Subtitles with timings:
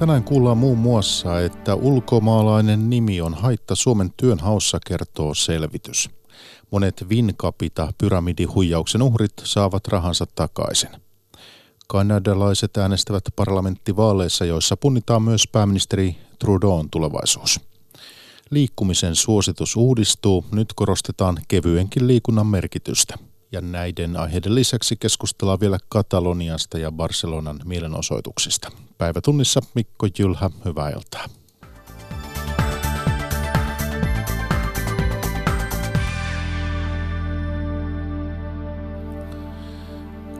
[0.00, 6.10] Tänään kuullaan muun muassa, että ulkomaalainen nimi on haitta Suomen työnhaussa kertoo selvitys.
[6.70, 10.90] Monet Vinkapita pyramidihuijauksen uhrit saavat rahansa takaisin.
[11.86, 17.60] Kanadalaiset äänestävät parlamenttivaaleissa, joissa punnitaan myös pääministeri Trudeau'n tulevaisuus.
[18.50, 23.29] Liikkumisen suositus uudistuu, nyt korostetaan kevyenkin liikunnan merkitystä.
[23.52, 28.70] Ja näiden aiheiden lisäksi keskustellaan vielä Kataloniasta ja Barcelonan mielenosoituksista.
[28.98, 31.24] Päivätunnissa Mikko Jylhä, hyvää iltaa.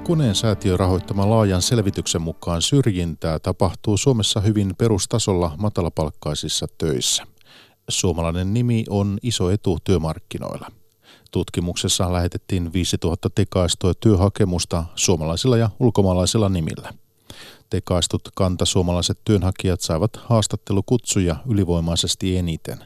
[0.04, 7.26] Koneen säätiö rahoittama laajan selvityksen mukaan syrjintää tapahtuu Suomessa hyvin perustasolla matalapalkkaisissa töissä.
[7.88, 10.79] Suomalainen nimi on iso etu työmarkkinoilla.
[11.30, 16.92] Tutkimuksessa lähetettiin 5000 tekaistua työhakemusta suomalaisilla ja ulkomaalaisilla nimillä.
[17.70, 22.78] Tekaistut kantasuomalaiset työnhakijat saivat haastattelukutsuja ylivoimaisesti eniten.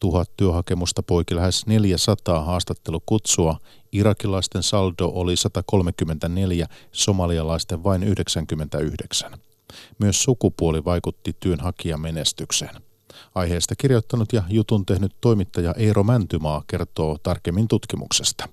[0.00, 3.58] Tuhat työhakemusta poiki lähes 400 haastattelukutsua,
[3.92, 9.32] irakilaisten saldo oli 134, somalialaisten vain 99.
[9.98, 12.87] Myös sukupuoli vaikutti työnhakijamenestykseen.
[13.38, 18.48] Aiheesta kirjoittanut ja jutun tehnyt toimittaja Eero Mäntymaa kertoo tarkemmin tutkimuksesta.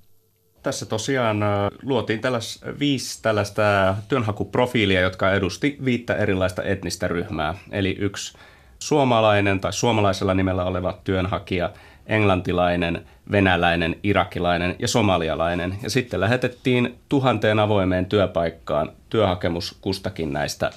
[0.63, 1.37] Tässä tosiaan
[1.83, 7.55] luotiin tällais, viisi tällaista työnhakuprofiilia, jotka edusti viittä erilaista etnistä ryhmää.
[7.71, 8.37] Eli yksi
[8.79, 11.73] suomalainen tai suomalaisella nimellä oleva työnhakija,
[12.07, 15.75] englantilainen, venäläinen, irakilainen ja somalialainen.
[15.83, 20.71] Ja sitten lähetettiin tuhanteen avoimeen työpaikkaan työhakemus kustakin näistä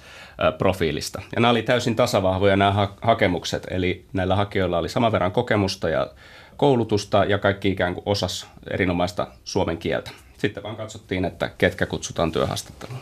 [0.59, 1.23] profiilista.
[1.35, 5.89] Ja nämä oli täysin tasavahvoja nämä ha- hakemukset, eli näillä hakijoilla oli saman verran kokemusta
[5.89, 6.11] ja
[6.57, 10.11] koulutusta ja kaikki ikään kuin osas erinomaista suomen kieltä.
[10.39, 13.01] Sitten vaan katsottiin, että ketkä kutsutaan työhaastatteluun.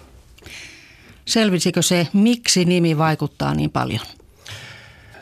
[1.24, 4.00] Selvisikö se, miksi nimi vaikuttaa niin paljon?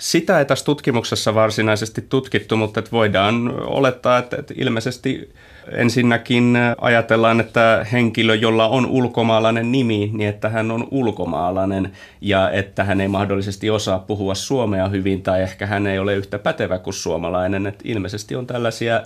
[0.05, 5.33] Sitä ei tässä tutkimuksessa varsinaisesti tutkittu, mutta että voidaan olettaa, että, että ilmeisesti
[5.73, 12.85] ensinnäkin ajatellaan, että henkilö, jolla on ulkomaalainen nimi, niin että hän on ulkomaalainen ja että
[12.85, 16.95] hän ei mahdollisesti osaa puhua suomea hyvin tai ehkä hän ei ole yhtä pätevä kuin
[16.95, 17.67] suomalainen.
[17.67, 19.03] Että ilmeisesti on tällaisia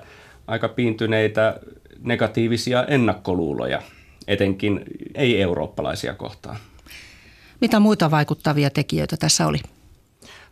[0.46, 1.60] aika piintyneitä
[2.02, 3.82] negatiivisia ennakkoluuloja,
[4.28, 4.80] etenkin
[5.14, 6.56] ei-eurooppalaisia kohtaan.
[7.60, 9.58] Mitä muita vaikuttavia tekijöitä tässä oli?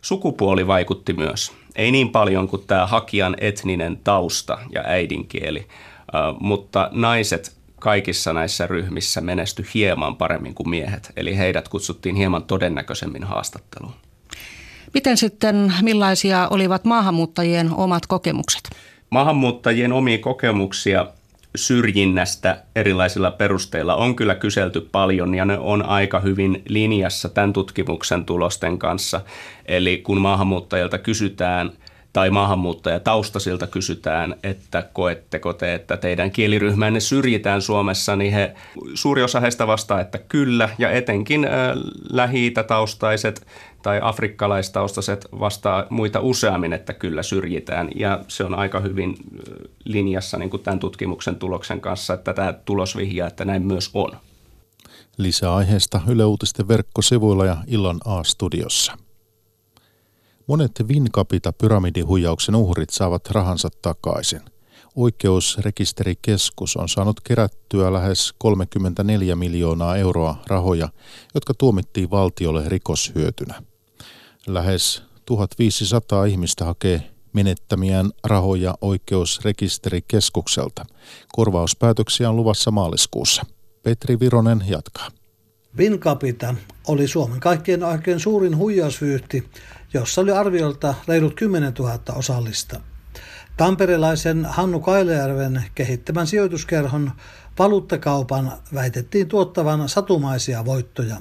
[0.07, 1.51] Sukupuoli vaikutti myös.
[1.75, 5.67] Ei niin paljon kuin tämä hakijan etninen tausta ja äidinkieli,
[6.39, 13.23] mutta naiset kaikissa näissä ryhmissä menesty hieman paremmin kuin miehet, eli heidät kutsuttiin hieman todennäköisemmin
[13.23, 13.93] haastatteluun.
[14.93, 18.69] Miten sitten, millaisia olivat maahanmuuttajien omat kokemukset?
[19.09, 21.07] Maahanmuuttajien omia kokemuksia
[21.57, 28.25] syrjinnästä erilaisilla perusteilla on kyllä kyselty paljon ja ne on aika hyvin linjassa tämän tutkimuksen
[28.25, 29.21] tulosten kanssa.
[29.65, 31.71] Eli kun maahanmuuttajilta kysytään
[32.17, 38.55] tai maahanmuuttajataustasilta kysytään, että koetteko te, että teidän kieliryhmänne syrjitään Suomessa, niin he,
[38.93, 41.51] suuri osa heistä vastaa, että kyllä, ja etenkin äh,
[42.11, 43.47] lähi-taustaiset
[43.81, 47.89] tai afrikkalaistaustaiset vastaa muita useammin, että kyllä syrjitään.
[47.95, 49.15] Ja se on aika hyvin
[49.85, 54.11] linjassa niin kuin tämän tutkimuksen tuloksen kanssa, että tämä tulos vihjaa, että näin myös on.
[55.17, 59.06] Lisää aiheesta Yle Uutisten verkkosivuilla ja Ilon A-studiossa.
[60.47, 64.41] Monet Vinkapita pyramidihuijauksen uhrit saavat rahansa takaisin–
[64.97, 70.89] Oikeusrekisterikeskus on saanut kerättyä lähes 34 miljoonaa euroa rahoja,
[71.33, 73.61] jotka tuomittiin valtiolle rikoshyötynä.
[74.47, 80.85] Lähes 1500 ihmistä hakee menettämiään rahoja oikeusrekisterikeskukselta.
[81.27, 83.45] Korvauspäätöksiä on luvassa maaliskuussa.
[83.83, 85.07] Petri Vironen jatkaa.
[85.77, 86.55] Vinkapita
[86.87, 89.49] oli Suomen kaikkien aikojen suurin huijausvyyhti,
[89.93, 92.79] jossa oli arviolta reilut 10 000 osallista.
[93.57, 97.11] Tamperelaisen Hannu Kailejärven kehittämän sijoituskerhon
[97.59, 101.17] valuuttakaupan väitettiin tuottavan satumaisia voittoja.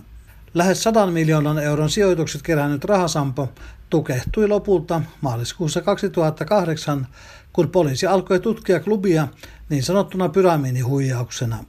[0.54, 3.48] Lähes 100 miljoonan euron sijoitukset kerännyt rahasampo
[3.90, 7.06] tukehtui lopulta maaliskuussa 2008,
[7.52, 9.28] kun poliisi alkoi tutkia klubia
[9.68, 11.64] niin sanottuna pyramiinihuijauksena.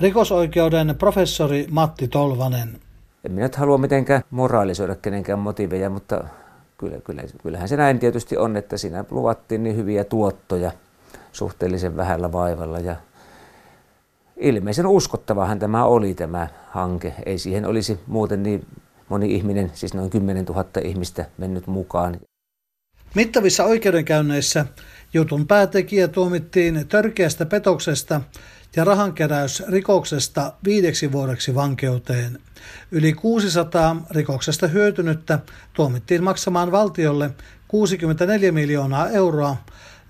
[0.00, 2.81] Rikosoikeuden professori Matti Tolvanen.
[3.24, 6.24] En minä nyt halua mitenkään moraalisoida kenenkään motiiveja, mutta
[6.78, 10.72] kyllä, kyllä, kyllähän se näin tietysti on, että siinä luvattiin niin hyviä tuottoja
[11.32, 12.96] suhteellisen vähällä vaivalla ja
[14.36, 17.14] ilmeisen uskottavahan tämä oli tämä hanke.
[17.26, 18.66] Ei siihen olisi muuten niin
[19.08, 22.20] moni ihminen, siis noin 10 000 ihmistä mennyt mukaan.
[23.14, 24.66] Mittavissa oikeudenkäynneissä
[25.14, 28.20] Jutun päätekijä tuomittiin törkeästä petoksesta
[28.76, 32.38] ja rahankeräysrikoksesta viideksi vuodeksi vankeuteen.
[32.90, 35.38] Yli 600 rikoksesta hyötynyttä
[35.74, 37.30] tuomittiin maksamaan valtiolle
[37.68, 39.56] 64 miljoonaa euroa,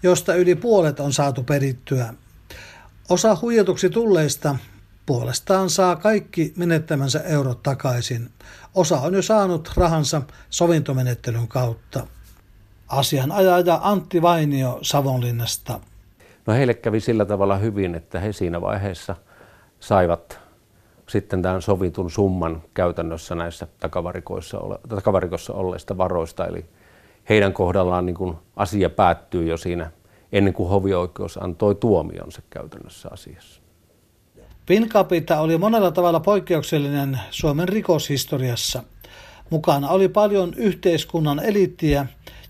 [0.03, 2.15] josta yli puolet on saatu perittyä.
[3.09, 4.57] Osa huijatuksi tulleista
[5.07, 8.31] puolestaan saa kaikki menettämänsä eurot takaisin.
[8.75, 12.07] Osa on jo saanut rahansa sovintomenettelyn kautta.
[12.89, 15.81] Asianajaja Antti Vainio Savonlinnasta.
[16.47, 19.17] No heille kävi sillä tavalla hyvin, että he siinä vaiheessa
[19.81, 20.41] saivat
[21.09, 24.59] sitten tämän sovitun summan käytännössä näissä takavarikoissa,
[24.89, 26.47] takavarikossa olleista varoista.
[26.47, 26.65] Eli
[27.29, 29.91] heidän kohdallaan niin kuin asia päättyy jo siinä
[30.33, 33.63] ennen kuin hovioikeus antoi tuomionsa käytännössä asiassa.
[34.67, 38.83] Pinkapita oli monella tavalla poikkeuksellinen Suomen rikoshistoriassa.
[39.51, 42.07] Mukana oli paljon yhteiskunnan eliittiä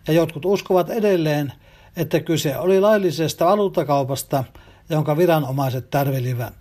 [0.08, 1.52] ja jotkut uskovat edelleen,
[1.96, 4.44] että kyse oli laillisesta valuuttakaupasta,
[4.90, 6.54] jonka viranomaiset tärvelivät.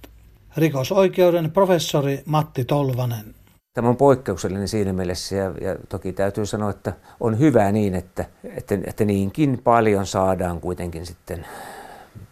[0.58, 3.36] Rikosoikeuden professori Matti Tolvanen.
[3.74, 8.26] Tämä on poikkeuksellinen siinä mielessä ja, ja toki täytyy sanoa, että on hyvä niin, että,
[8.44, 11.46] että, että niinkin paljon saadaan kuitenkin sitten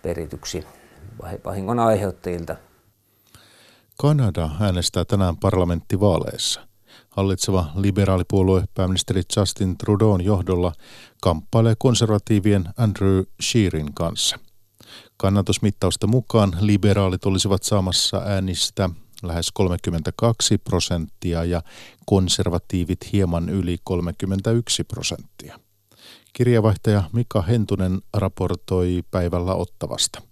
[0.02, 0.66] perityksi
[1.46, 2.56] vahingon aiheuttajilta.
[4.02, 6.69] Kanada äänestää tänään parlamenttivaaleissa.
[7.10, 10.74] Hallitseva liberaalipuolue pääministeri Justin Trudeau'n johdolla
[11.22, 14.40] kamppailee konservatiivien Andrew Shearin kanssa.
[15.18, 18.90] Kannatusmittausta mukaan liberaalit olisivat saamassa äänistä
[19.24, 21.62] lähes 32 prosenttia ja
[22.06, 25.60] konservatiivit hieman yli 31 prosenttia.
[26.34, 30.29] Kirjavaihtaja Mika Hentunen raportoi päivällä Ottavasta.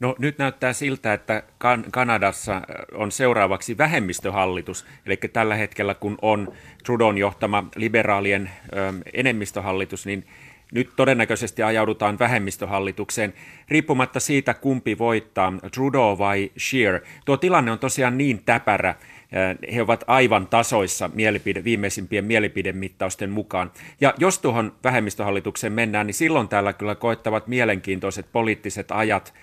[0.00, 2.62] No nyt näyttää siltä, että kan- Kanadassa
[2.94, 6.52] on seuraavaksi vähemmistöhallitus, eli tällä hetkellä kun on
[6.84, 10.26] Trudon johtama liberaalien ö, enemmistöhallitus, niin
[10.72, 13.34] nyt todennäköisesti ajaudutaan vähemmistöhallitukseen,
[13.68, 17.00] riippumatta siitä kumpi voittaa, Trudeau vai Scheer.
[17.24, 18.94] Tuo tilanne on tosiaan niin täpärä,
[19.74, 23.72] he ovat aivan tasoissa mielipide, viimeisimpien mielipidemittausten mukaan.
[24.00, 29.34] Ja jos tuohon vähemmistöhallitukseen mennään, niin silloin täällä kyllä koettavat mielenkiintoiset poliittiset ajat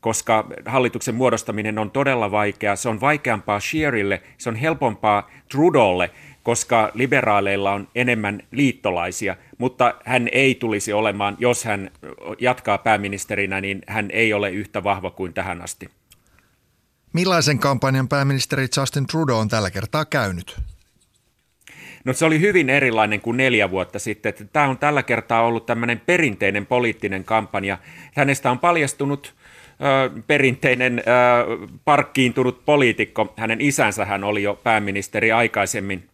[0.00, 2.76] koska hallituksen muodostaminen on todella vaikea.
[2.76, 6.10] Se on vaikeampaa Shearille, se on helpompaa Trudeaulle,
[6.42, 11.90] koska liberaaleilla on enemmän liittolaisia, mutta hän ei tulisi olemaan, jos hän
[12.38, 15.88] jatkaa pääministerinä, niin hän ei ole yhtä vahva kuin tähän asti.
[17.12, 20.60] Millaisen kampanjan pääministeri Justin Trudeau on tällä kertaa käynyt?
[22.04, 24.34] No se oli hyvin erilainen kuin neljä vuotta sitten.
[24.52, 27.78] Tämä on tällä kertaa ollut tämmöinen perinteinen poliittinen kampanja.
[28.14, 29.34] Hänestä on paljastunut
[30.26, 31.02] perinteinen
[31.84, 33.34] parkkiintunut poliitikko.
[33.36, 36.08] Hänen isänsä hän oli jo pääministeri aikaisemmin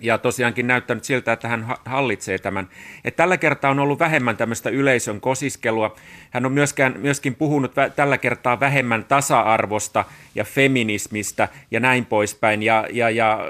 [0.00, 2.68] ja tosiaankin näyttänyt siltä, että hän hallitsee tämän.
[3.04, 5.96] Et tällä kertaa on ollut vähemmän tämmöistä yleisön kosiskelua.
[6.30, 10.04] Hän on myöskään, myöskin puhunut vä- tällä kertaa vähemmän tasa-arvosta
[10.34, 12.62] ja feminismistä ja näin poispäin.
[12.62, 13.40] Ja, ja, ja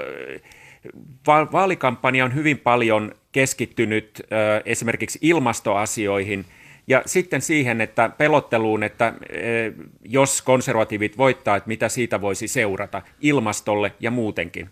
[1.27, 6.45] va- vaalikampanja on hyvin paljon keskittynyt ö, esimerkiksi ilmastoasioihin–
[6.87, 9.13] ja sitten siihen, että pelotteluun, että
[10.05, 14.69] jos konservatiivit voittaa, että mitä siitä voisi seurata ilmastolle ja muutenkin.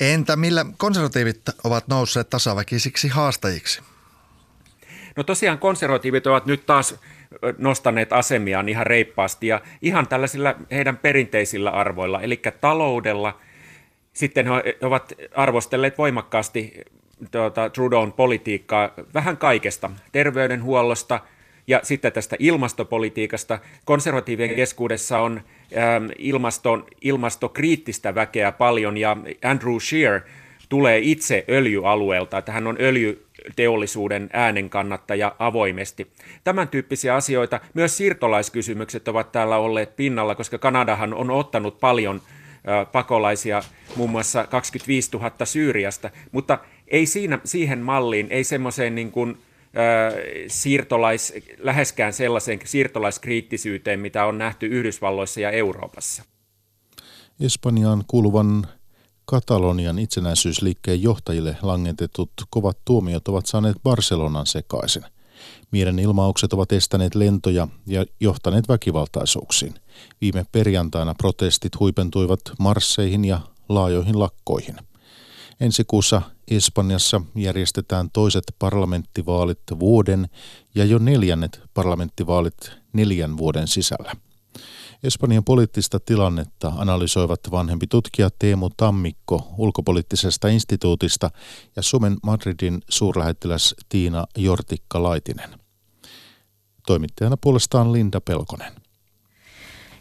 [0.00, 3.82] Entä millä konservatiivit ovat nousseet tasaväkisiksi haastajiksi?
[5.16, 6.94] No tosiaan konservatiivit ovat nyt taas
[7.58, 13.40] nostaneet asemiaan ihan reippaasti ja ihan tällaisilla heidän perinteisillä arvoilla, eli taloudella.
[14.12, 16.80] Sitten he ovat arvostelleet voimakkaasti
[17.30, 21.20] tuota, Trudeau'n politiikkaa vähän kaikesta, terveydenhuollosta–
[21.66, 23.58] ja sitten tästä ilmastopolitiikasta.
[23.84, 25.40] Konservatiivien keskuudessa on
[25.76, 30.20] ähm, ilmaston, ilmastokriittistä väkeä paljon ja Andrew Shear
[30.68, 36.06] tulee itse öljyalueelta, että hän on öljyteollisuuden äänen kannattaja avoimesti.
[36.44, 42.20] Tämän tyyppisiä asioita, myös siirtolaiskysymykset ovat täällä olleet pinnalla, koska Kanadahan on ottanut paljon
[42.68, 43.62] äh, pakolaisia,
[43.96, 49.38] muun muassa 25 000 Syyriasta, mutta ei siinä, siihen malliin, ei semmoiseen niin kuin
[50.48, 56.22] siirtolais, läheskään sellaiseen siirtolaiskriittisyyteen, mitä on nähty Yhdysvalloissa ja Euroopassa.
[57.40, 58.66] Espanjaan kuuluvan
[59.24, 65.04] Katalonian itsenäisyysliikkeen johtajille langetetut kovat tuomiot ovat saaneet Barcelonan sekaisin.
[65.70, 69.74] Mielenilmaukset ovat estäneet lentoja ja johtaneet väkivaltaisuuksiin.
[70.20, 74.76] Viime perjantaina protestit huipentuivat marsseihin ja laajoihin lakkoihin–
[75.60, 80.28] Ensi kuussa Espanjassa järjestetään toiset parlamenttivaalit vuoden
[80.74, 84.12] ja jo neljännet parlamenttivaalit neljän vuoden sisällä.
[85.02, 91.30] Espanjan poliittista tilannetta analysoivat vanhempi tutkija Teemu Tammikko ulkopoliittisesta instituutista
[91.76, 95.58] ja Suomen Madridin suurlähettiläs Tiina Jortikka-Laitinen.
[96.86, 98.83] Toimittajana puolestaan Linda Pelkonen.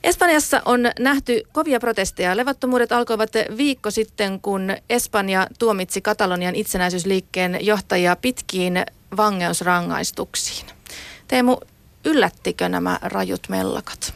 [0.04, 2.38] Espanjassa on nähty kovia protesteja.
[2.38, 8.84] Levottomuudet alkoivat viikko sitten, kun Espanja tuomitsi Katalonian itsenäisyysliikkeen johtajia pitkiin
[9.18, 10.68] vangeusrangaistuksiin.
[11.28, 11.58] Teemu,
[12.06, 14.14] yllättikö nämä rajut mellakat?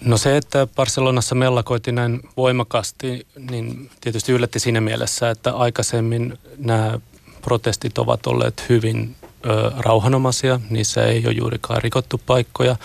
[0.00, 6.98] No se, että Barcelonassa mellakoitiin näin voimakkaasti, niin tietysti yllätti siinä mielessä, että aikaisemmin nämä
[7.42, 9.16] protestit ovat olleet hyvin
[9.46, 10.60] ö, rauhanomaisia.
[10.70, 12.76] Niissä ei ole juurikaan rikottu paikkoja.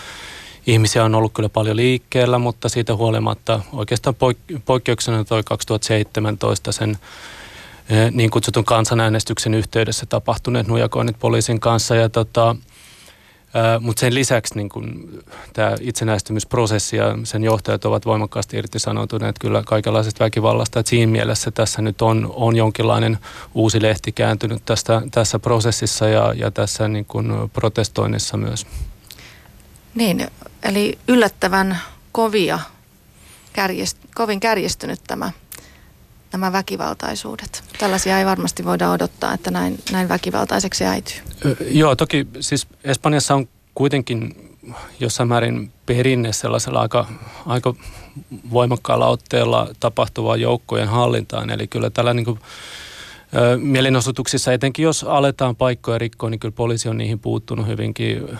[0.66, 6.98] Ihmisiä on ollut kyllä paljon liikkeellä, mutta siitä huolimatta oikeastaan poik- poikkeuksena toi 2017 sen
[8.10, 11.94] niin kutsutun kansanäänestyksen yhteydessä tapahtuneet nujakoinnit poliisin kanssa.
[11.94, 12.56] Ja tota,
[13.80, 15.10] mutta sen lisäksi niin kun,
[15.52, 20.80] tämä itsenäistymisprosessi ja sen johtajat ovat voimakkaasti irtisanoutuneet kyllä kaikenlaisesta väkivallasta.
[20.80, 23.18] Et siinä mielessä tässä nyt on, on jonkinlainen
[23.54, 28.66] uusi lehti kääntynyt tästä, tässä prosessissa ja, ja tässä niin kun protestoinnissa myös.
[29.94, 30.26] Niin,
[30.62, 31.78] eli yllättävän
[32.12, 32.58] kovia,
[33.52, 35.32] kärjest, kovin kärjestynyt tämä,
[36.32, 37.64] nämä väkivaltaisuudet.
[37.78, 41.16] Tällaisia ei varmasti voida odottaa, että näin, näin väkivaltaiseksi äityy.
[41.70, 44.48] Joo, toki siis Espanjassa on kuitenkin
[45.00, 47.06] jossain määrin perinne sellaisella aika,
[47.46, 47.74] aika
[48.50, 51.50] voimakkaalla otteella tapahtuvaa joukkojen hallintaan.
[51.50, 52.40] Eli kyllä tällä niin kuin,
[53.58, 58.38] mielenosoituksissa, etenkin jos aletaan paikkoja rikkoa, niin kyllä poliisi on niihin puuttunut hyvinkin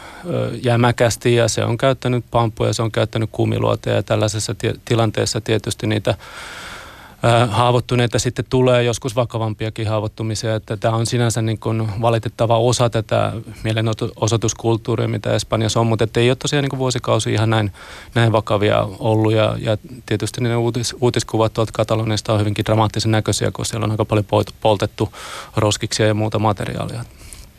[0.62, 6.14] jämäkästi ja se on käyttänyt pampuja, se on käyttänyt kumiluoteja ja tällaisessa tilanteessa tietysti niitä
[7.48, 13.32] haavoittuneita sitten tulee joskus vakavampiakin haavoittumisia, että tämä on sinänsä niin kuin valitettava osa tätä
[13.64, 17.72] mielenosoituskulttuuria, mitä Espanjassa on, mutta ei ole tosiaan niin kuin vuosikausi ihan näin,
[18.14, 19.76] näin vakavia ollut ja, ja
[20.06, 24.26] tietysti ne uutis, uutiskuvat tuolta Kataloniasta on hyvinkin dramaattisen näköisiä, koska siellä on aika paljon
[24.60, 25.12] poltettu
[25.56, 27.04] roskiksia ja muuta materiaalia.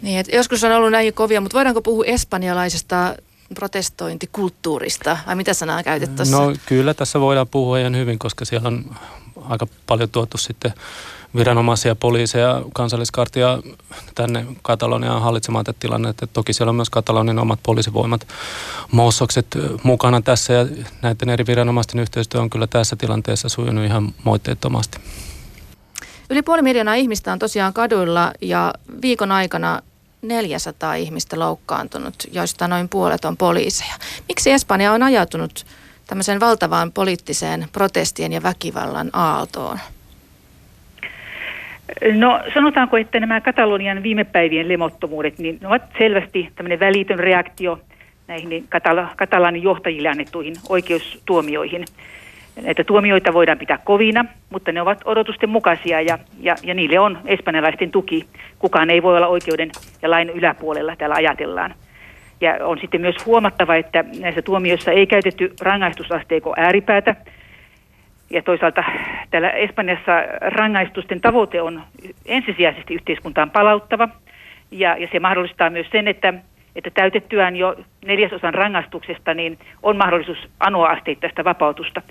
[0.02, 3.16] Niin, että joskus on ollut näin kovia, mutta voidaanko puhua espanjalaisesta
[3.56, 6.38] protestointikulttuurista, vai mitä sanaa käytet tuossa?
[6.38, 8.96] No kyllä tässä voidaan puhua ihan hyvin, koska siellä on
[9.50, 10.74] aika paljon tuotu sitten
[11.36, 13.60] viranomaisia, poliiseja, kansalliskartia
[14.16, 16.28] tänne Kataloniaan hallitsemaan tätä tilannetta.
[16.28, 18.28] Toki siellä on myös Katalonian omat poliisivoimat,
[18.92, 19.48] Mossokset
[19.84, 20.66] mukana tässä ja
[21.02, 24.98] näiden eri viranomaisten yhteistyö on kyllä tässä tilanteessa sujunut ihan moitteettomasti.
[26.30, 29.82] Yli puoli miljoonaa ihmistä on tosiaan kaduilla ja viikon aikana
[30.22, 33.94] 400 ihmistä loukkaantunut, joista noin puolet on poliiseja.
[34.28, 35.66] Miksi Espanja on ajautunut
[36.08, 39.80] tämmöiseen valtavaan poliittiseen protestien ja väkivallan aaltoon?
[42.14, 47.80] No sanotaanko, että nämä Katalonian viime päivien lemottomuudet, niin ne ovat selvästi tämmöinen välitön reaktio
[48.28, 51.86] näihin Katala- Katalanin johtajille annettuihin oikeustuomioihin.
[52.62, 57.18] Näitä tuomioita voidaan pitää kovina, mutta ne ovat odotusten mukaisia ja, ja, ja niille on
[57.26, 58.28] espanjalaisten tuki.
[58.60, 61.76] Kukaan ei voi olla oikeuden ja lain yläpuolella, täällä ajatellaan.
[62.44, 67.16] Ja on sitten myös huomattava, että näissä tuomioissa ei käytetty rangaistusasteiko ääripäätä.
[68.30, 68.84] Ja toisaalta
[69.32, 71.82] täällä Espanjassa rangaistusten tavoite on
[72.26, 74.10] ensisijaisesti yhteiskuntaan palauttava.
[74.72, 76.34] Ja, ja se mahdollistaa myös sen, että,
[76.76, 82.02] että täytettyään jo neljäsosan rangaistuksesta, niin on mahdollisuus anoa asteittaista vapautusta.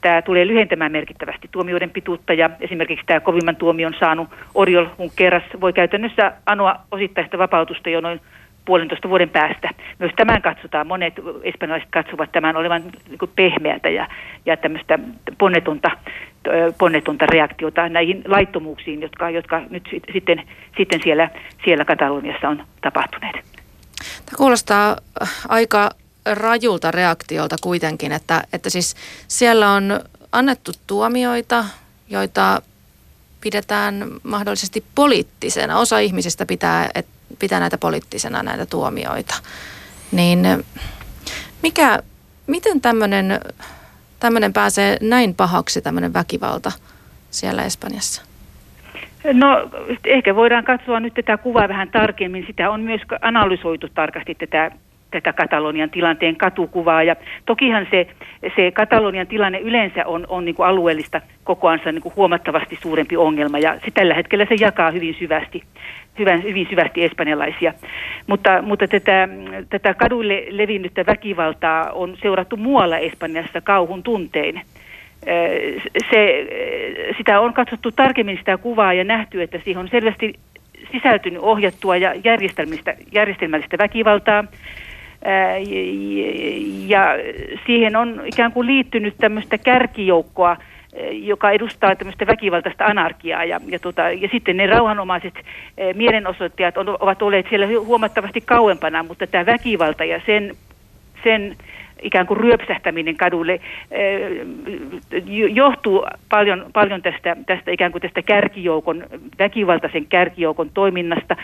[0.00, 5.72] Tämä tulee lyhentämään merkittävästi tuomioiden pituutta ja esimerkiksi tämä kovimman tuomion saanut Oriol Junqueras voi
[5.72, 8.20] käytännössä anoa osittaista vapautusta jo noin
[8.68, 9.70] puolentoista vuoden päästä.
[9.98, 14.08] Myös tämän katsotaan, monet espanjalaiset katsovat tämän olevan niin pehmeätä ja,
[14.46, 14.98] ja tämmöistä
[15.38, 15.90] ponnetonta,
[16.78, 20.42] ponnetonta reaktiota näihin laittomuuksiin, jotka, jotka nyt sitten,
[20.76, 21.30] sitten siellä,
[21.64, 23.36] siellä Kataloniassa on tapahtuneet.
[24.26, 24.96] Tämä kuulostaa
[25.48, 25.90] aika
[26.32, 28.96] rajulta reaktiolta kuitenkin, että, että siis
[29.28, 30.00] siellä on
[30.32, 31.64] annettu tuomioita,
[32.10, 32.62] joita
[33.40, 35.78] pidetään mahdollisesti poliittisena.
[35.78, 39.34] Osa ihmisistä pitää, että pitää näitä poliittisena näitä tuomioita.
[40.12, 40.46] Niin
[41.62, 41.98] mikä,
[42.46, 43.40] miten tämmöinen,
[44.20, 46.72] tämmöinen pääsee näin pahaksi tämmöinen väkivalta
[47.30, 48.22] siellä Espanjassa?
[49.32, 49.70] No
[50.04, 52.44] ehkä voidaan katsoa nyt tätä kuvaa vähän tarkemmin.
[52.46, 54.70] Sitä on myös analysoitu tarkasti tätä
[55.10, 57.02] tätä Katalonian tilanteen katukuvaa.
[57.02, 57.16] Ja
[57.46, 58.06] tokihan se,
[58.56, 63.58] se Katalonian tilanne yleensä on, on niin kuin alueellista kokoansa niin kuin huomattavasti suurempi ongelma
[63.58, 65.62] ja se, tällä hetkellä se jakaa hyvin syvästi,
[66.18, 67.72] hyvän, hyvin syvästi espanjalaisia.
[68.26, 69.28] Mutta, mutta tätä,
[69.70, 74.60] tätä kaduille levinnyttä väkivaltaa on seurattu muualla Espanjassa kauhun tuntein.
[76.10, 76.46] Se,
[77.16, 80.34] sitä on katsottu tarkemmin sitä kuvaa ja nähty, että siihen on selvästi
[80.92, 84.44] sisältynyt ohjattua ja järjestelmällistä, järjestelmällistä väkivaltaa
[86.86, 87.06] ja
[87.66, 90.56] siihen on ikään kuin liittynyt tämmöistä kärkijoukkoa
[91.10, 93.44] joka edustaa tämmöistä väkivaltaista anarkiaa.
[93.44, 95.34] Ja, ja, tota, ja sitten ne rauhanomaiset
[95.94, 100.54] mielenosoittajat on, ovat olleet siellä huomattavasti kauempana, mutta tämä väkivalta ja sen,
[101.24, 101.56] sen
[102.02, 103.60] ikään kuin ryöpsähtäminen kadulle
[105.50, 109.04] johtuu paljon, paljon tästä, tästä ikään kuin tästä kärkijoukon,
[109.38, 111.36] väkivaltaisen kärkijoukon toiminnasta.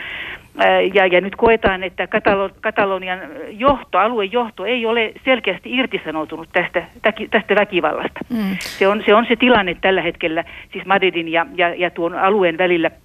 [0.93, 3.19] Ja, ja nyt koetaan, että Katalo, Katalonian
[3.49, 6.83] johto, alueen johto ei ole selkeästi irtisanoutunut tästä,
[7.31, 8.19] tästä väkivallasta.
[8.29, 8.57] Mm.
[8.59, 10.43] Se, on, se on se tilanne tällä hetkellä,
[10.73, 12.91] siis Madridin ja, ja, ja tuon alueen välillä–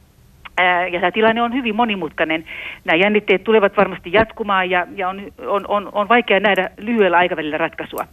[0.93, 2.45] ja tämä tilanne on hyvin monimutkainen.
[2.85, 7.59] Nämä jännitteet tulevat varmasti jatkumaan ja, ja on, on, on, on vaikea nähdä lyhyellä aikavälillä
[7.59, 8.07] ratkaisua.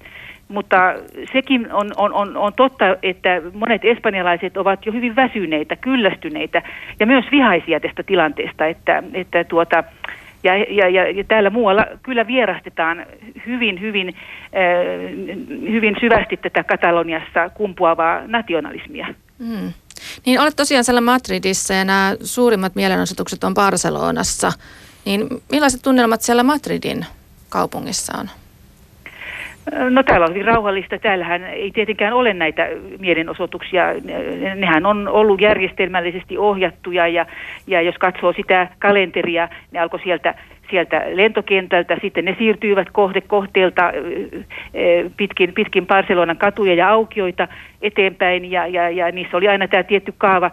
[0.47, 0.77] Mutta
[1.33, 6.61] sekin on, on, on, on totta, että monet espanjalaiset ovat jo hyvin väsyneitä, kyllästyneitä
[6.99, 9.83] ja myös vihaisia tästä tilanteesta, että, että tuota,
[10.43, 13.05] ja, ja, ja, ja täällä muualla kyllä vierastetaan
[13.45, 14.13] hyvin, hyvin, äh,
[15.71, 19.07] hyvin syvästi tätä Kataloniassa kumpuavaa nationalismia.
[19.39, 19.73] Mm.
[20.25, 24.51] Niin olet tosiaan siellä Madridissa ja nämä suurimmat mielenosoitukset on Barcelonassa.
[25.05, 27.05] Niin millaiset tunnelmat siellä Madridin
[27.50, 28.29] kaupungissa on?
[29.89, 31.00] No täällä on hyvin rauhallista.
[31.00, 32.67] Täällähän ei tietenkään ole näitä
[33.00, 33.83] mielenosoituksia.
[34.55, 37.25] Nehän on ollut järjestelmällisesti ohjattuja ja,
[37.67, 40.36] ja jos katsoo sitä kalenteria, ne alkoi sieltä
[40.69, 43.91] sieltä lentokentältä, sitten ne siirtyivät kohde kohteelta
[45.17, 47.47] pitkin, pitkin Barcelonan katuja ja aukioita
[47.81, 50.51] eteenpäin ja, ja, ja niissä oli aina tämä tietty kaava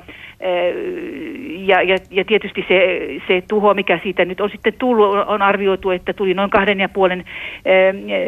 [1.49, 5.91] ja, ja, ja tietysti se, se tuho, mikä siitä nyt on sitten tullut, on arvioitu,
[5.91, 7.25] että tuli noin kahden ja puolen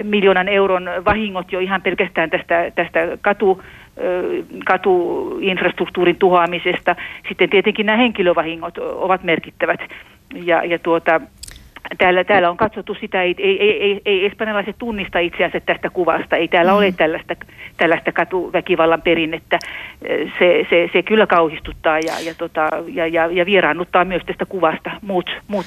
[0.02, 3.62] miljoonan euron vahingot jo ihan pelkästään tästä, tästä katu,
[4.64, 6.97] katuinfrastruktuurin tuhoamisesta.
[7.28, 9.81] Sitten tietenkin nämä henkilövahingot ovat merkittävät.
[10.35, 11.21] Ja, ja tuota,
[11.99, 16.49] Täällä, täällä on katsottu sitä, ei, ei, ei, ei espanjalaiset tunnista itseänsä tästä kuvasta, ei
[16.49, 16.78] täällä mm.
[16.78, 17.35] ole tällaista,
[17.76, 19.59] tällaista katuväkivallan perinnettä.
[20.38, 24.90] Se, se, se kyllä kauhistuttaa ja, ja, tota, ja, ja, ja vieraannuttaa myös tästä kuvasta
[25.02, 25.66] muut, muut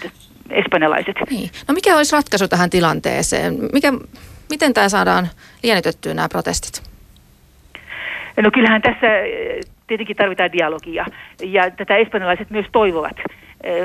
[0.49, 1.15] espanjalaiset.
[1.29, 1.49] Niin.
[1.67, 3.57] No mikä olisi ratkaisu tähän tilanteeseen?
[3.73, 3.93] Mikä,
[4.49, 5.27] miten tämä saadaan
[5.63, 6.89] liennytettyä nämä protestit?
[8.41, 9.07] No kyllähän tässä
[9.87, 11.05] tietenkin tarvitaan dialogia
[11.43, 13.17] ja tätä espanjalaiset myös toivovat,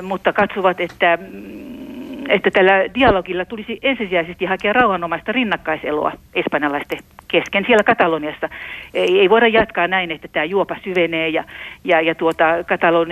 [0.03, 7.85] mutta katsovat, että mm, että tällä dialogilla tulisi ensisijaisesti hakea rauhanomaista rinnakkaiseloa espanjalaisten kesken siellä
[7.85, 8.49] Kataloniassa.
[8.95, 11.45] Ei, ei voida jatkaa näin, että tämä juopa syvenee ja,
[11.85, 13.09] ja, ja tuota, Katalon,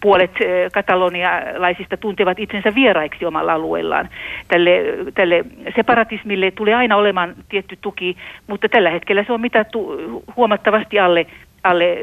[0.00, 0.30] puolet
[0.72, 4.08] katalonialaisista tuntevat itsensä vieraiksi omalla alueellaan.
[4.48, 4.70] Tälle,
[5.14, 5.44] tälle
[5.76, 10.00] separatismille tulee aina olemaan tietty tuki, mutta tällä hetkellä se on mitattu
[10.36, 11.26] huomattavasti alle,
[11.64, 11.96] alle,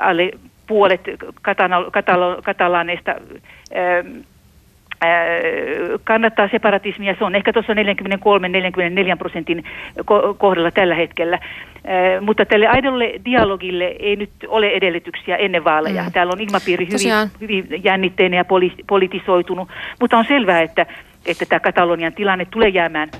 [0.00, 0.30] alle
[0.66, 1.00] puolet
[1.42, 2.42] katalo, katalo,
[6.04, 7.14] kannattaa separatismia.
[7.18, 7.76] Se on ehkä tuossa 43-44
[9.18, 9.64] prosentin
[10.38, 11.38] kohdalla tällä hetkellä.
[12.20, 16.02] Mutta tälle aidolle dialogille ei nyt ole edellytyksiä ennen vaaleja.
[16.02, 16.12] Mm.
[16.12, 19.68] Täällä on ilmapiiri hyvin, hyvin jännitteinen ja poli- politisoitunut,
[20.00, 20.86] mutta on selvää, että,
[21.26, 23.10] että tämä Katalonian tilanne tulee jäämään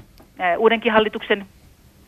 [0.59, 1.47] uudenkin hallituksen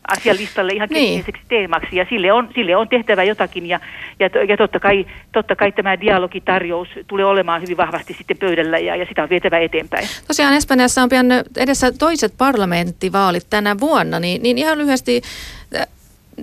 [0.07, 1.17] asialistalle ihan niin.
[1.17, 3.79] keskeiseksi teemaksi ja sille on, sille on tehtävä jotakin ja,
[4.19, 8.95] ja, ja totta, kai, totta kai tämä dialogitarjous tulee olemaan hyvin vahvasti sitten pöydällä ja,
[8.95, 10.07] ja sitä on vietävä eteenpäin.
[10.27, 11.25] Tosiaan Espanjassa on pian
[11.57, 15.21] edessä toiset parlamenttivaalit tänä vuonna, niin, niin ihan lyhyesti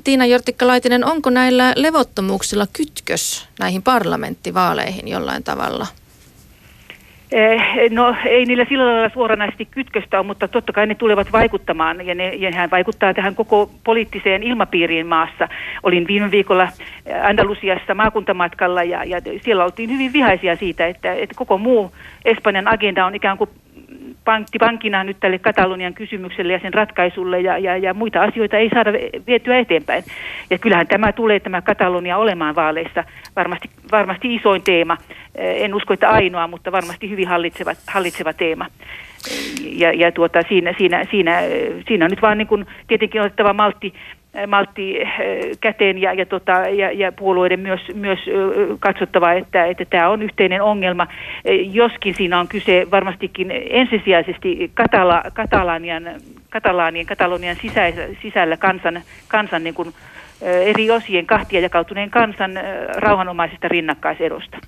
[0.04, 5.86] Tiina Jortikka-Laitinen, onko näillä levottomuuksilla kytkös näihin parlamenttivaaleihin jollain tavalla?
[7.34, 12.06] Eh, no ei niillä sillä lailla suoranaisesti kytköstä ole, mutta totta kai ne tulevat vaikuttamaan
[12.06, 15.48] ja, ne, ja hän vaikuttaa tähän koko poliittiseen ilmapiiriin maassa.
[15.82, 16.68] Olin viime viikolla
[17.06, 21.92] eh, Andalusiassa maakuntamatkalla ja, ja siellä oltiin hyvin vihaisia siitä, että, että koko muu
[22.24, 23.50] Espanjan agenda on ikään kuin
[24.24, 28.70] pankki pankina nyt tälle Katalonian kysymykselle ja sen ratkaisulle ja, ja, ja muita asioita ei
[28.74, 28.92] saada
[29.26, 30.04] vietyä eteenpäin.
[30.50, 33.04] Ja kyllähän tämä tulee tämä Katalonia olemaan vaaleissa
[33.36, 34.96] varmasti, varmasti isoin teema.
[35.34, 38.66] En usko, että ainoa, mutta varmasti hyvin hallitseva, hallitseva teema.
[39.60, 41.40] Ja, ja tuota, siinä, siinä, siinä,
[41.88, 43.94] siinä on nyt vaan niin kuin tietenkin otettava maltti
[44.46, 45.08] maltti eh,
[45.60, 48.18] käteen ja, ja, tota, ja, ja puolueiden myös, myös
[48.80, 51.06] katsottava, että, että tämä on yhteinen ongelma,
[51.44, 56.04] eh, joskin siinä on kyse varmastikin ensisijaisesti Katala, Katalanian,
[56.50, 59.94] Katalaanien, Katalonian sisäisä, sisällä kansan, kansan niin kuin,
[60.42, 62.52] eri osien kahtia jakautuneen kansan
[62.96, 64.58] rauhanomaisesta rinnakkaisedosta.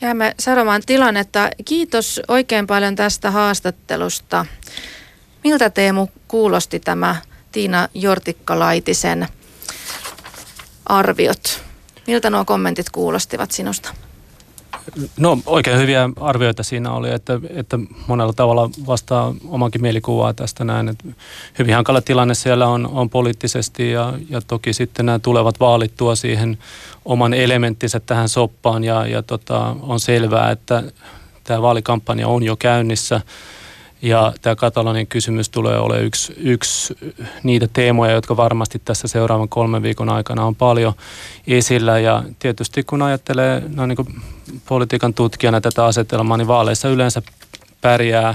[0.00, 1.48] Jäämme seuraamaan tilannetta.
[1.64, 4.46] Kiitos oikein paljon tästä haastattelusta.
[5.44, 7.16] Miltä Teemu kuulosti tämä
[7.52, 9.28] Tiina Jortikka-Laitisen
[10.86, 11.62] arviot.
[12.06, 13.94] Miltä nuo kommentit kuulostivat sinusta?
[15.16, 20.88] No oikein hyviä arvioita siinä oli, että, että monella tavalla vastaa omankin mielikuvaa tästä näin.
[20.88, 21.04] Että
[21.58, 26.16] hyvin hankala tilanne siellä on, on poliittisesti ja, ja toki sitten nämä tulevat vaalit tuo
[26.16, 26.58] siihen
[27.04, 30.82] oman elementtinsä tähän soppaan ja, ja tota, on selvää, että
[31.44, 33.20] tämä vaalikampanja on jo käynnissä–
[34.02, 36.94] ja tämä Katalonian kysymys tulee olemaan yksi, yksi
[37.42, 40.92] niitä teemoja, jotka varmasti tässä seuraavan kolmen viikon aikana on paljon
[41.46, 41.98] esillä.
[41.98, 44.22] Ja tietysti kun ajattelee no niin
[44.68, 47.22] politiikan tutkijana tätä asetelmaa, niin vaaleissa yleensä
[47.80, 48.34] pärjää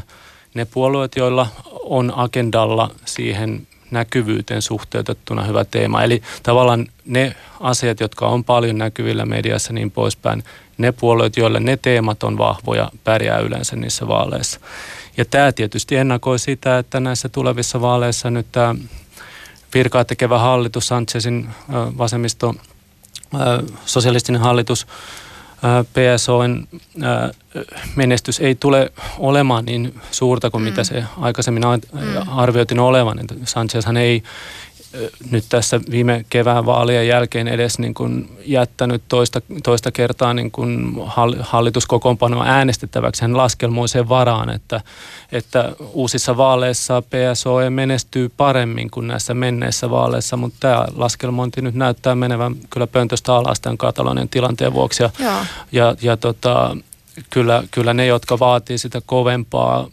[0.54, 1.48] ne puolueet, joilla
[1.84, 6.04] on agendalla siihen näkyvyyteen suhteutettuna hyvä teema.
[6.04, 10.44] Eli tavallaan ne asiat, jotka on paljon näkyvillä mediassa niin poispäin,
[10.78, 14.60] ne puolueet, joille ne teemat on vahvoja, pärjää yleensä niissä vaaleissa.
[15.18, 18.76] Ja tämä tietysti ennakoi sitä, että näissä tulevissa vaaleissa nyt tämä
[19.74, 21.50] virkaa tekevä hallitus, Sanchezin
[21.98, 22.56] vasemmisto,
[23.86, 24.88] sosialistinen hallitus,
[25.94, 26.68] PSOn
[27.96, 30.70] menestys ei tule olemaan niin suurta kuin mm.
[30.70, 32.00] mitä se aikaisemmin mm.
[32.28, 33.20] arvioitiin olevan.
[33.46, 34.24] Sanchezhan ei
[35.32, 40.96] nyt tässä viime kevään vaalien jälkeen edes niin kuin jättänyt toista, toista kertaa niin kuin
[41.40, 44.82] hallituskokoonpanoa äänestettäväksi hän laskelmoiseen varaan, että,
[45.32, 52.16] että uusissa vaaleissa PSO menestyy paremmin kuin näissä menneissä vaaleissa, mutta tämä laskelmointi nyt näyttää
[52.16, 55.10] menevän kyllä pöntöstä alas tämän Katalonian tilanteen vuoksi ja,
[55.72, 56.78] ja, ja tota,
[57.30, 59.88] kyllä, kyllä ne, jotka vaatii sitä kovempaa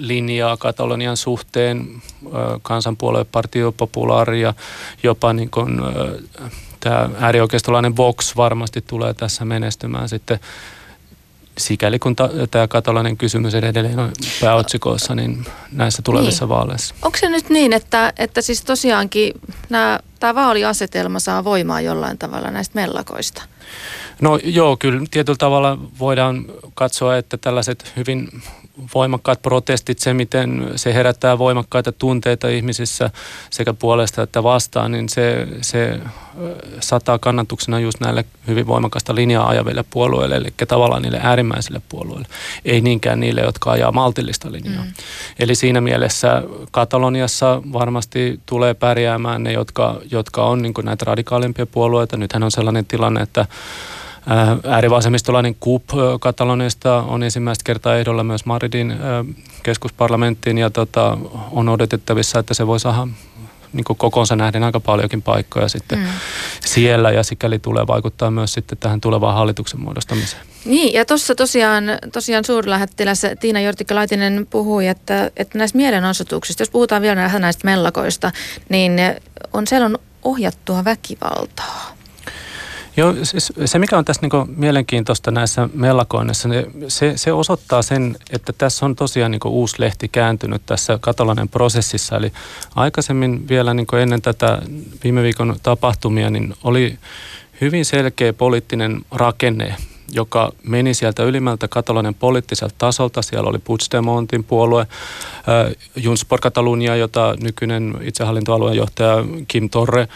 [0.00, 2.02] linjaa Katalonian suhteen,
[2.62, 4.54] kansanpuolue Partio Popular ja
[5.02, 5.80] jopa niin kuin,
[6.80, 10.40] tämä äärioikeistolainen Vox varmasti tulee tässä menestymään sitten
[11.58, 16.48] sikäli kun ta, tämä katalanian kysymys edelleen on pääotsikoissa, niin näissä tulevissa niin.
[16.48, 16.94] vaaleissa.
[17.02, 19.32] Onko se nyt niin, että, että siis tosiaankin
[19.68, 23.42] nämä, tämä vaaliasetelma saa voimaa jollain tavalla näistä mellakoista?
[24.20, 28.28] No joo, kyllä tietyllä tavalla voidaan katsoa, että tällaiset hyvin
[28.94, 33.10] voimakkaat protestit, se miten se herättää voimakkaita tunteita ihmisissä
[33.50, 36.00] sekä puolesta että vastaan, niin se, se
[36.80, 42.28] sataa kannatuksena just näille hyvin voimakasta linjaa ajaville puolueille, eli tavallaan niille äärimmäisille puolueille,
[42.64, 44.84] ei niinkään niille, jotka ajaa maltillista linjaa.
[44.84, 44.92] Mm.
[45.38, 52.16] Eli siinä mielessä Kataloniassa varmasti tulee pärjäämään ne, jotka, jotka on niin näitä radikaalimpia puolueita.
[52.16, 53.46] Nythän on sellainen tilanne, että
[54.68, 55.84] Äärivasemmistolainen KUP
[56.20, 58.96] Kataloniasta on ensimmäistä kertaa ehdolla myös Madridin
[59.62, 61.18] keskusparlamenttiin ja tota,
[61.50, 63.08] on odotettavissa, että se voi saada
[63.72, 66.04] niin kokonsa nähden aika paljonkin paikkoja sitten mm.
[66.66, 70.42] siellä ja sikäli tulee vaikuttaa myös sitten tähän tulevaan hallituksen muodostamiseen.
[70.64, 77.02] Niin ja tuossa tosiaan, tosiaan suurlähettiläs Tiina Jortikka-Laitinen puhui, että, että näistä mielenosoituksista, jos puhutaan
[77.02, 78.32] vielä näistä mellakoista,
[78.68, 78.92] niin
[79.52, 81.99] on siellä on ohjattua väkivaltaa.
[83.00, 88.16] Joo, siis se mikä on tässä niin mielenkiintoista näissä mellakoinnissa, niin se, se osoittaa sen,
[88.30, 92.16] että tässä on tosiaan niin uusi lehti kääntynyt tässä katalainen prosessissa.
[92.16, 92.32] Eli
[92.74, 94.62] aikaisemmin vielä niin ennen tätä
[95.04, 96.98] viime viikon tapahtumia, niin oli
[97.60, 99.74] hyvin selkeä poliittinen rakenne
[100.12, 103.22] joka meni sieltä ylimmältä katalonian poliittiselta tasolta.
[103.22, 110.08] Siellä oli Puigdemontin puolue, äh, Junts por Catalunya, jota nykyinen itsehallintoalueen johtaja Kim Torre, äh,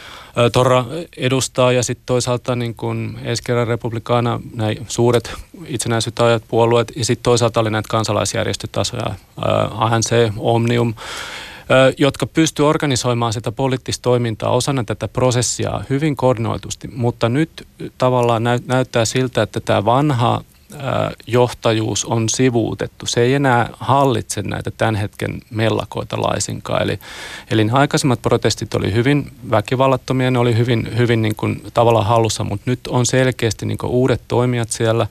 [0.53, 0.85] Torra
[1.17, 5.33] edustaa, ja sitten toisaalta niin kuin Esquerra Republicana, näin suuret
[5.67, 10.95] itsenäisyyttä ajat puolueet, ja sitten toisaalta oli näitä kansalaisjärjestötasoja, äh, ANC, Omnium,
[11.99, 16.89] jotka pystyvät organisoimaan sitä poliittista toimintaa osana tätä prosessia hyvin koordinoitusti.
[16.89, 17.67] Mutta nyt
[17.99, 20.45] tavallaan näyttää siltä, että tämä vanha
[21.27, 23.07] johtajuus on sivuutettu.
[23.07, 26.83] Se ei enää hallitse näitä tämän hetken mellakoita laisinkaan.
[26.83, 26.99] Eli,
[27.51, 32.71] eli aikaisemmat protestit oli hyvin väkivallattomia, ne oli hyvin, hyvin niin kuin tavallaan hallussa, mutta
[32.71, 35.07] nyt on selkeästi niin kuin uudet toimijat siellä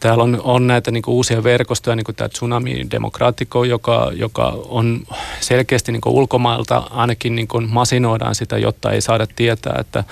[0.00, 5.00] Täällä on, on näitä niin uusia verkostoja, niin kuin tämä Tsunami Demokratiko, joka, joka on
[5.40, 10.04] selkeästi niin ulkomailta ainakin niin masinoidaan sitä, jotta ei saada tietää, että,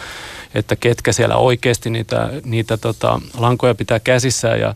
[0.55, 4.61] että ketkä siellä oikeasti niitä, niitä tota, lankoja pitää käsissään.
[4.61, 4.75] Ja,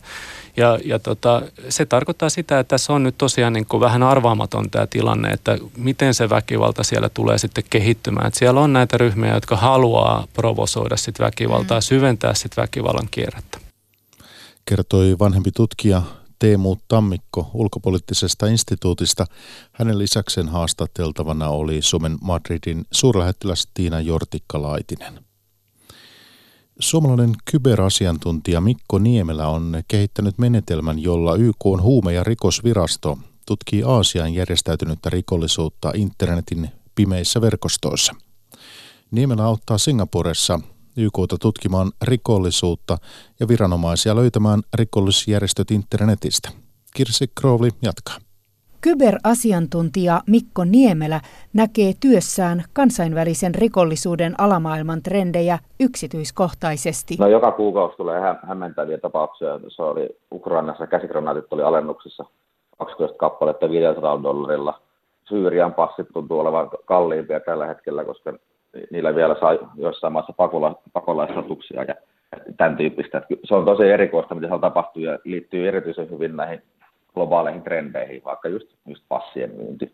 [0.57, 4.69] ja, ja tota, se tarkoittaa sitä, että tässä on nyt tosiaan niin kuin vähän arvaamaton
[4.69, 8.27] tämä tilanne, että miten se väkivalta siellä tulee sitten kehittymään.
[8.27, 11.81] Että siellä on näitä ryhmiä, jotka haluaa provosoida sit väkivaltaa, mm.
[11.81, 13.52] syventää sit väkivallan kierrettä
[14.65, 16.01] kertoi vanhempi tutkija
[16.39, 19.25] Teemu Tammikko ulkopoliittisesta instituutista.
[19.71, 25.23] Hänen lisäkseen haastateltavana oli Suomen Madridin suurlähettiläs Tiina Jortikka-Laitinen.
[26.79, 34.33] Suomalainen kyberasiantuntija Mikko Niemelä on kehittänyt menetelmän, jolla YK on huume- ja rikosvirasto tutkii Aasian
[34.33, 38.13] järjestäytynyttä rikollisuutta internetin pimeissä verkostoissa.
[39.11, 40.59] Niemelä auttaa Singapuressa
[40.97, 42.97] YKta tutkimaan rikollisuutta
[43.39, 46.49] ja viranomaisia löytämään rikollisjärjestöt internetistä.
[46.95, 48.17] Kirsi Crowley jatkaa.
[48.81, 51.21] Kyberasiantuntija Mikko Niemelä
[51.53, 57.15] näkee työssään kansainvälisen rikollisuuden alamaailman trendejä yksityiskohtaisesti.
[57.19, 59.59] No, joka kuukausi tulee hä- hämmentäviä tapauksia.
[59.75, 62.25] Se oli Ukrainassa käsikranaatit oli alennuksessa
[62.77, 64.79] 12 kappaletta 500 dollarilla.
[65.29, 68.33] Syyrian passit tuntuu olevan kalliimpia tällä hetkellä, koska
[68.91, 71.95] niillä vielä saa jossain maassa pakola- pakolaistatuksia ja
[72.57, 73.21] tämän tyyppistä.
[73.43, 76.61] Se on tosi erikoista, mitä siellä tapahtuu ja liittyy erityisen hyvin näihin
[77.13, 79.91] globaaleihin trendeihin, vaikka just, just passien myynti.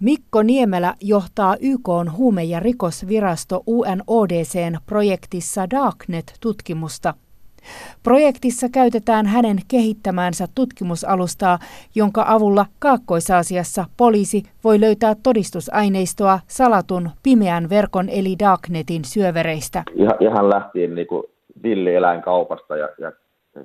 [0.00, 7.14] Mikko Niemelä johtaa YK huume- ja rikosvirasto UNODCn projektissa Darknet-tutkimusta.
[8.02, 11.58] Projektissa käytetään hänen kehittämäänsä tutkimusalustaa,
[11.94, 19.82] jonka avulla Kaakkois-Aasiassa poliisi voi löytää todistusaineistoa salatun pimeän verkon eli Darknetin syövereistä.
[19.94, 21.06] Ihan, ihan lähtien niin
[21.62, 23.12] villieläinkaupasta ja, ja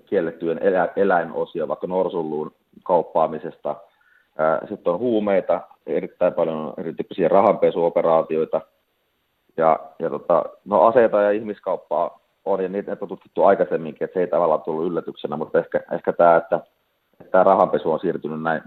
[0.05, 2.51] kiellettyjen elä, eläinosia, vaikka norsulluun
[2.83, 3.75] kauppaamisesta.
[4.69, 8.61] Sitten on huumeita, erittäin paljon erityyppisiä rahanpesuoperaatioita
[9.57, 14.19] ja, ja tota, no aseita ja ihmiskauppaa on, ja niitä on tutkittu aikaisemminkin, että se
[14.19, 16.59] ei tavallaan tullut yllätyksenä, mutta ehkä, ehkä tämä, että,
[17.19, 18.61] että tämä rahanpesu on siirtynyt näin,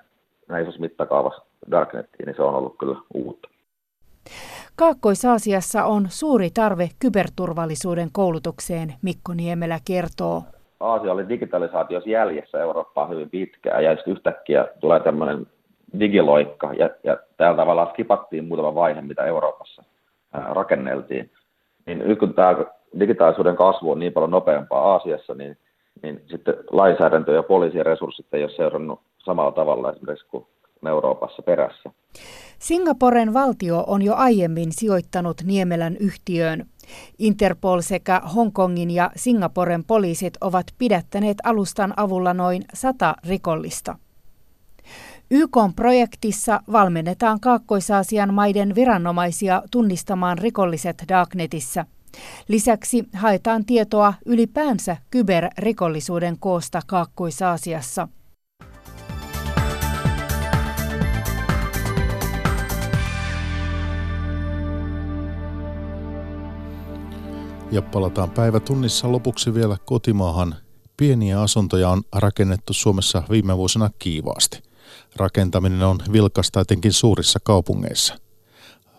[0.49, 3.49] näin isossa mittakaavassa Darknettiin, niin se on ollut kyllä uutta.
[4.77, 10.43] Kaakkois-Aasiassa on suuri tarve kyberturvallisuuden koulutukseen, Mikko Niemelä kertoo.
[10.81, 15.47] Aasia oli digitalisaatiossa jäljessä Eurooppaa hyvin pitkään ja sitten yhtäkkiä tulee tämmöinen
[16.01, 19.85] digiloikka ja, ja tällä tavalla skipattiin muutama vaihe, mitä Euroopassa
[20.33, 21.31] rakenneltiin.
[21.87, 22.57] Niin nyt kun tämä
[23.01, 25.57] digitaalisuuden kasvu on niin paljon nopeampaa Aasiassa, niin,
[26.03, 30.47] niin sitten lainsäädäntö ja poliisien resurssit ei ole seurannut samalla tavalla esimerkiksi kuin
[30.88, 31.90] Euroopassa perässä.
[32.59, 36.66] Singaporen valtio on jo aiemmin sijoittanut Niemelän yhtiöön.
[37.18, 43.97] Interpol sekä Hongkongin ja Singaporen poliisit ovat pidättäneet alustan avulla noin sata rikollista.
[45.35, 51.87] YK-projektissa valmennetaan Kaakkois-Aasian maiden viranomaisia tunnistamaan rikolliset Darknetissä.
[52.49, 58.09] Lisäksi haetaan tietoa ylipäänsä kyberrikollisuuden koosta Kaakkois-Aasiassa–
[67.71, 70.55] Ja palataan päivätunnissa lopuksi vielä kotimaahan.
[70.97, 74.72] Pieniä asuntoja on rakennettu Suomessa viime vuosina kiivaasti.
[75.16, 78.18] Rakentaminen on vilkasta etenkin suurissa kaupungeissa.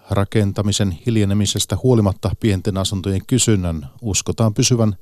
[0.10, 4.96] Rakentamisen hiljenemisestä huolimatta pienten asuntojen kysynnän uskotaan pysyvän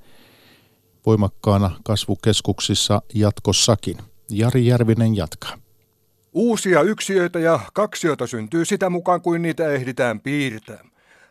[1.05, 3.97] voimakkaana kasvukeskuksissa jatkossakin.
[4.29, 5.57] Jari Järvinen jatkaa.
[6.33, 10.83] Uusia yksiöitä ja kaksioita syntyy sitä mukaan kuin niitä ehditään piirtää.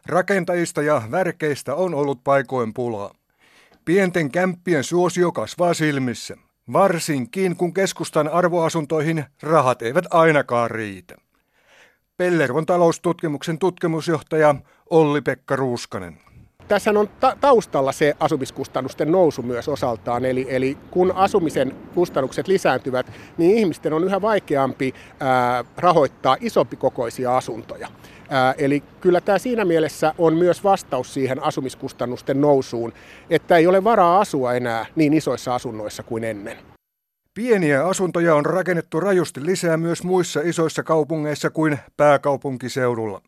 [0.06, 3.14] Rakentajista ja värkeistä on ollut paikoin pulaa.
[3.84, 6.36] Pienten kämppien suosio kasvaa silmissä,
[6.72, 11.16] varsinkin kun keskustan arvoasuntoihin rahat eivät ainakaan riitä.
[12.16, 14.54] Pellervon taloustutkimuksen tutkimusjohtaja
[14.90, 16.18] Olli-Pekka Ruuskanen
[16.70, 20.24] tässä on ta- taustalla se asumiskustannusten nousu myös osaltaan.
[20.24, 27.88] Eli, eli kun asumisen kustannukset lisääntyvät, niin ihmisten on yhä vaikeampi ää, rahoittaa isompikokoisia asuntoja.
[28.28, 32.92] Ää, eli kyllä tämä siinä mielessä on myös vastaus siihen asumiskustannusten nousuun,
[33.30, 36.58] että ei ole varaa asua enää niin isoissa asunnoissa kuin ennen.
[37.34, 43.20] Pieniä asuntoja on rakennettu rajusti lisää myös muissa isoissa kaupungeissa kuin pääkaupunkiseudulla.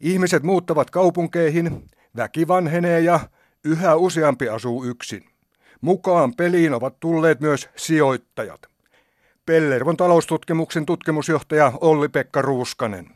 [0.00, 1.82] Ihmiset muuttavat kaupunkeihin,
[2.18, 3.20] Väki vanhenee ja
[3.64, 5.24] yhä useampi asuu yksin.
[5.80, 8.60] Mukaan peliin ovat tulleet myös sijoittajat.
[9.46, 13.06] Pellervon taloustutkimuksen tutkimusjohtaja Olli-Pekka Ruuskanen.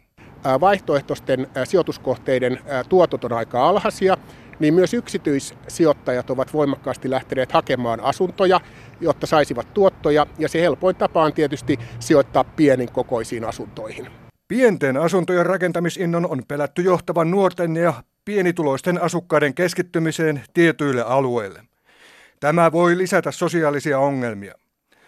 [0.61, 4.17] Vaihtoehtoisten sijoituskohteiden tuotot on aika alhaisia,
[4.59, 8.61] niin myös yksityissijoittajat ovat voimakkaasti lähteneet hakemaan asuntoja,
[9.01, 14.22] jotta saisivat tuottoja, ja se helpoin tapa on tietysti sijoittaa pienin kokoisiin asuntoihin.
[14.53, 21.65] Pienten asuntojen rakentamisinnon on pelätty johtavan nuorten ja pienituloisten asukkaiden keskittymiseen tietyille alueille.
[22.41, 24.55] Tämä voi lisätä sosiaalisia ongelmia.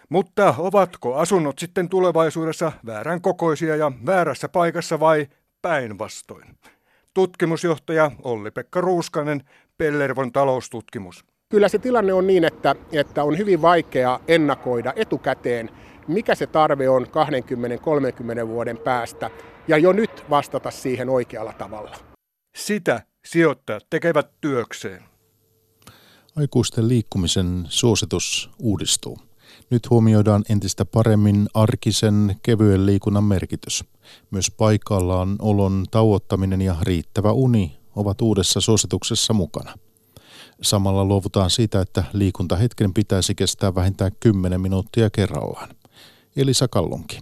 [0.09, 5.27] Mutta ovatko asunnot sitten tulevaisuudessa väärän kokoisia ja väärässä paikassa vai
[5.61, 6.57] päinvastoin?
[7.13, 9.43] Tutkimusjohtaja Olli-Pekka Ruuskanen,
[9.77, 11.25] Pellervon taloustutkimus.
[11.49, 15.69] Kyllä se tilanne on niin, että, että on hyvin vaikea ennakoida etukäteen,
[16.07, 17.05] mikä se tarve on
[18.43, 19.29] 20-30 vuoden päästä,
[19.67, 21.97] ja jo nyt vastata siihen oikealla tavalla.
[22.57, 25.03] Sitä sijoittajat tekevät työkseen.
[26.35, 29.17] Aikuisten liikkumisen suositus uudistuu.
[29.69, 33.83] Nyt huomioidaan entistä paremmin arkisen kevyen liikunnan merkitys.
[34.31, 39.73] Myös paikallaan olon tauottaminen ja riittävä uni ovat uudessa suosituksessa mukana.
[40.61, 45.69] Samalla luovutaan siitä, että liikuntahetken pitäisi kestää vähintään 10 minuuttia kerrallaan.
[46.37, 47.19] Elisa Kallunki.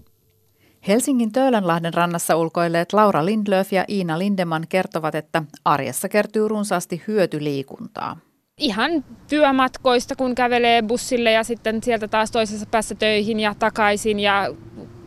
[0.88, 8.18] Helsingin Töölönlahden rannassa ulkoilleet Laura Lindlöf ja Iina Lindeman kertovat, että arjessa kertyy runsaasti hyötyliikuntaa.
[8.58, 14.54] Ihan työmatkoista, kun kävelee bussille ja sitten sieltä taas toisessa päässä töihin ja takaisin ja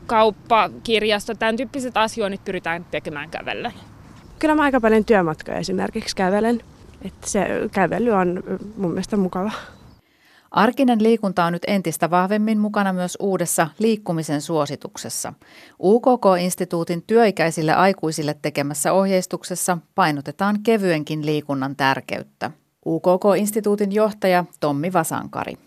[0.07, 3.73] kauppa, kirjasto, tämän tyyppiset asioinnit pyritään tekemään kävellen.
[4.39, 6.61] Kyllä mä aika paljon työmatkoja esimerkiksi kävelen.
[7.03, 8.43] Että se kävely on
[8.77, 9.51] mun mielestä mukava.
[10.51, 15.33] Arkinen liikunta on nyt entistä vahvemmin mukana myös uudessa liikkumisen suosituksessa.
[15.83, 22.51] UKK-instituutin työikäisille aikuisille tekemässä ohjeistuksessa painotetaan kevyenkin liikunnan tärkeyttä.
[22.87, 25.59] UKK-instituutin johtaja Tommi Vasankari.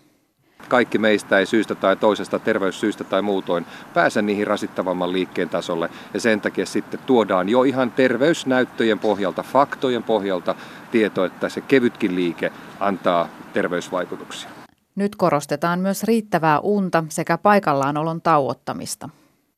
[0.67, 6.19] Kaikki meistä ei syystä tai toisesta terveyssyistä tai muutoin pääse niihin rasittavamman liikkeen tasolle ja
[6.19, 10.55] sen takia sitten tuodaan jo ihan terveysnäyttöjen pohjalta, faktojen pohjalta
[10.91, 14.49] tieto, että se kevytkin liike antaa terveysvaikutuksia.
[14.95, 19.09] Nyt korostetaan myös riittävää unta sekä paikallaanolon tauottamista.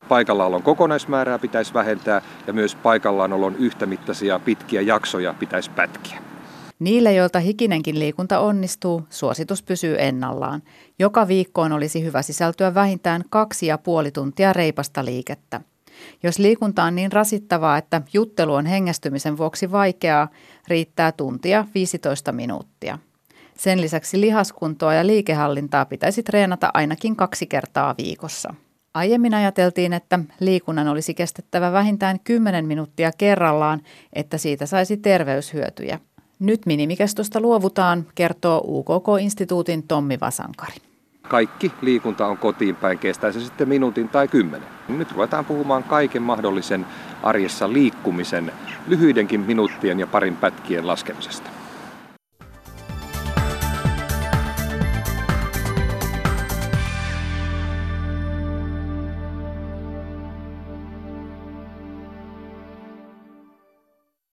[0.08, 6.31] Paikallaolon kokonaismäärää pitäisi vähentää ja myös paikallanolon yhtämittaisia pitkiä jaksoja pitäisi pätkiä.
[6.82, 10.62] Niille, joilta hikinenkin liikunta onnistuu, suositus pysyy ennallaan.
[10.98, 15.60] Joka viikkoon olisi hyvä sisältyä vähintään kaksi ja puoli tuntia reipasta liikettä.
[16.22, 20.28] Jos liikunta on niin rasittavaa, että juttelu on hengästymisen vuoksi vaikeaa,
[20.68, 22.98] riittää tuntia 15 minuuttia.
[23.58, 28.54] Sen lisäksi lihaskuntoa ja liikehallintaa pitäisi treenata ainakin kaksi kertaa viikossa.
[28.94, 33.80] Aiemmin ajateltiin, että liikunnan olisi kestettävä vähintään 10 minuuttia kerrallaan,
[34.12, 35.98] että siitä saisi terveyshyötyjä.
[36.42, 40.74] Nyt minimikestosta luovutaan, kertoo UKK-instituutin Tommi Vasankari.
[41.22, 44.68] Kaikki liikunta on kotiin päin, kestää se sitten minuutin tai kymmenen.
[44.88, 46.86] Nyt ruvetaan puhumaan kaiken mahdollisen
[47.22, 48.52] arjessa liikkumisen,
[48.86, 51.50] lyhyidenkin minuuttien ja parin pätkien laskemisesta.